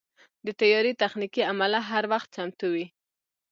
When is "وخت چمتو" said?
2.11-2.67